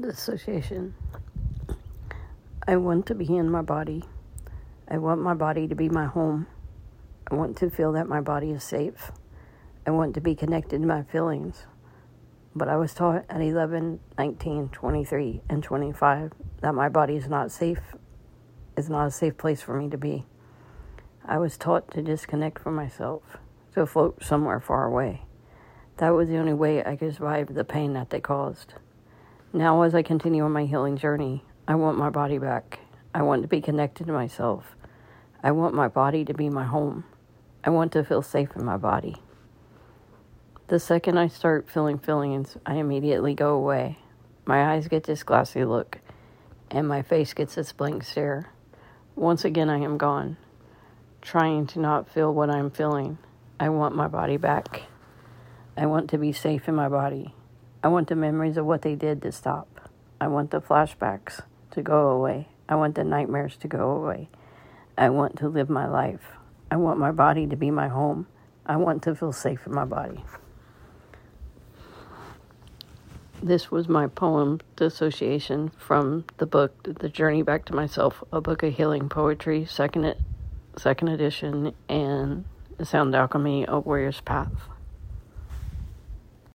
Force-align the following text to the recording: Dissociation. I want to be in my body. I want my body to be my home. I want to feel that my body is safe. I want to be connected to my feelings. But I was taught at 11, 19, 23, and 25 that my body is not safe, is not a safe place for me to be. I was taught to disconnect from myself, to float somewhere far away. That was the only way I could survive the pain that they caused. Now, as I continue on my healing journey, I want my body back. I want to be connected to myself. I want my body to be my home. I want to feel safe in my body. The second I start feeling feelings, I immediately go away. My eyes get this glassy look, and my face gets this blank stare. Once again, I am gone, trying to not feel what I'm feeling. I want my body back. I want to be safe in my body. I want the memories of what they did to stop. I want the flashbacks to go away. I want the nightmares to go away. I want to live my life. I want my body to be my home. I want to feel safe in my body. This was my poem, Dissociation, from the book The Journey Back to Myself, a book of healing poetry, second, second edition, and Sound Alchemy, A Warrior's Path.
Dissociation. 0.00 0.94
I 2.66 2.76
want 2.76 3.04
to 3.06 3.14
be 3.14 3.36
in 3.36 3.50
my 3.50 3.60
body. 3.60 4.04
I 4.88 4.96
want 4.96 5.20
my 5.20 5.34
body 5.34 5.68
to 5.68 5.74
be 5.74 5.90
my 5.90 6.06
home. 6.06 6.46
I 7.30 7.34
want 7.34 7.58
to 7.58 7.68
feel 7.68 7.92
that 7.92 8.08
my 8.08 8.22
body 8.22 8.52
is 8.52 8.64
safe. 8.64 9.12
I 9.86 9.90
want 9.90 10.14
to 10.14 10.22
be 10.22 10.34
connected 10.34 10.80
to 10.80 10.86
my 10.86 11.02
feelings. 11.02 11.66
But 12.54 12.68
I 12.68 12.76
was 12.76 12.94
taught 12.94 13.26
at 13.28 13.42
11, 13.42 14.00
19, 14.16 14.70
23, 14.70 15.42
and 15.50 15.62
25 15.62 16.32
that 16.62 16.74
my 16.74 16.88
body 16.88 17.16
is 17.16 17.28
not 17.28 17.50
safe, 17.50 17.94
is 18.78 18.88
not 18.88 19.08
a 19.08 19.10
safe 19.10 19.36
place 19.36 19.60
for 19.60 19.78
me 19.78 19.90
to 19.90 19.98
be. 19.98 20.24
I 21.24 21.36
was 21.36 21.58
taught 21.58 21.90
to 21.92 22.02
disconnect 22.02 22.58
from 22.58 22.74
myself, 22.74 23.36
to 23.74 23.84
float 23.84 24.24
somewhere 24.24 24.60
far 24.60 24.86
away. 24.86 25.22
That 25.98 26.10
was 26.10 26.28
the 26.28 26.38
only 26.38 26.54
way 26.54 26.82
I 26.82 26.96
could 26.96 27.14
survive 27.14 27.52
the 27.52 27.64
pain 27.64 27.92
that 27.92 28.08
they 28.08 28.20
caused. 28.20 28.74
Now, 29.54 29.82
as 29.82 29.94
I 29.94 30.00
continue 30.00 30.44
on 30.44 30.52
my 30.52 30.64
healing 30.64 30.96
journey, 30.96 31.44
I 31.68 31.74
want 31.74 31.98
my 31.98 32.08
body 32.08 32.38
back. 32.38 32.78
I 33.14 33.20
want 33.20 33.42
to 33.42 33.48
be 33.48 33.60
connected 33.60 34.06
to 34.06 34.12
myself. 34.12 34.76
I 35.42 35.50
want 35.50 35.74
my 35.74 35.88
body 35.88 36.24
to 36.24 36.32
be 36.32 36.48
my 36.48 36.64
home. 36.64 37.04
I 37.62 37.68
want 37.68 37.92
to 37.92 38.02
feel 38.02 38.22
safe 38.22 38.48
in 38.56 38.64
my 38.64 38.78
body. 38.78 39.16
The 40.68 40.78
second 40.78 41.18
I 41.18 41.28
start 41.28 41.68
feeling 41.68 41.98
feelings, 41.98 42.56
I 42.64 42.76
immediately 42.76 43.34
go 43.34 43.54
away. 43.54 43.98
My 44.46 44.72
eyes 44.72 44.88
get 44.88 45.04
this 45.04 45.22
glassy 45.22 45.66
look, 45.66 45.98
and 46.70 46.88
my 46.88 47.02
face 47.02 47.34
gets 47.34 47.56
this 47.56 47.72
blank 47.72 48.04
stare. 48.04 48.48
Once 49.16 49.44
again, 49.44 49.68
I 49.68 49.80
am 49.80 49.98
gone, 49.98 50.38
trying 51.20 51.66
to 51.66 51.78
not 51.78 52.08
feel 52.08 52.32
what 52.32 52.48
I'm 52.48 52.70
feeling. 52.70 53.18
I 53.60 53.68
want 53.68 53.94
my 53.94 54.08
body 54.08 54.38
back. 54.38 54.84
I 55.76 55.84
want 55.84 56.08
to 56.08 56.16
be 56.16 56.32
safe 56.32 56.68
in 56.68 56.74
my 56.74 56.88
body. 56.88 57.34
I 57.84 57.88
want 57.88 58.08
the 58.08 58.16
memories 58.16 58.56
of 58.56 58.64
what 58.64 58.82
they 58.82 58.94
did 58.94 59.22
to 59.22 59.32
stop. 59.32 59.90
I 60.20 60.28
want 60.28 60.52
the 60.52 60.60
flashbacks 60.60 61.40
to 61.72 61.82
go 61.82 62.10
away. 62.10 62.48
I 62.68 62.76
want 62.76 62.94
the 62.94 63.02
nightmares 63.02 63.56
to 63.56 63.68
go 63.68 63.90
away. 63.90 64.28
I 64.96 65.10
want 65.10 65.36
to 65.38 65.48
live 65.48 65.68
my 65.68 65.88
life. 65.88 66.20
I 66.70 66.76
want 66.76 67.00
my 67.00 67.10
body 67.10 67.46
to 67.48 67.56
be 67.56 67.70
my 67.70 67.88
home. 67.88 68.28
I 68.64 68.76
want 68.76 69.02
to 69.02 69.16
feel 69.16 69.32
safe 69.32 69.66
in 69.66 69.74
my 69.74 69.84
body. 69.84 70.24
This 73.42 73.72
was 73.72 73.88
my 73.88 74.06
poem, 74.06 74.60
Dissociation, 74.76 75.70
from 75.76 76.24
the 76.36 76.46
book 76.46 76.80
The 77.00 77.08
Journey 77.08 77.42
Back 77.42 77.64
to 77.64 77.74
Myself, 77.74 78.22
a 78.32 78.40
book 78.40 78.62
of 78.62 78.74
healing 78.74 79.08
poetry, 79.08 79.64
second, 79.64 80.14
second 80.76 81.08
edition, 81.08 81.74
and 81.88 82.44
Sound 82.80 83.16
Alchemy, 83.16 83.64
A 83.66 83.80
Warrior's 83.80 84.20
Path. 84.20 84.68